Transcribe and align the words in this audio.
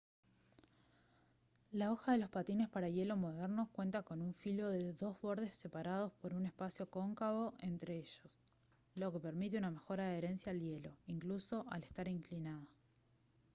la 1.73 1.91
hoja 1.91 2.13
de 2.13 2.17
los 2.17 2.29
patines 2.31 2.67
para 2.67 2.89
hielo 2.89 3.17
modernos 3.17 3.69
cuenta 3.69 4.01
con 4.01 4.23
un 4.23 4.33
filo 4.33 4.69
de 4.69 4.93
dos 4.93 5.21
bordes 5.21 5.55
separados 5.55 6.11
por 6.13 6.33
un 6.33 6.47
espacio 6.47 6.89
cóncavo 6.89 7.53
entre 7.59 7.97
ellos 7.97 8.39
lo 8.95 9.11
que 9.11 9.19
permite 9.19 9.59
una 9.59 9.69
mejor 9.69 10.01
adherencia 10.01 10.53
al 10.53 10.59
hielo 10.59 10.89
incluso 11.05 11.65
al 11.69 11.83
estar 11.83 12.07
inclinada 12.07 12.65